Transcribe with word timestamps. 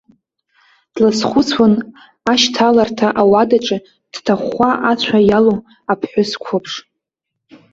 Длызхәыцуан 0.93 1.73
ашьҭаларҭа 2.31 3.07
ауадаҿы 3.21 3.77
дҭахәхәа 4.13 4.69
ацәа 4.91 5.19
иалоу 5.29 5.59
аԥҳәыс 5.91 6.31
қәыԥш. 6.43 6.73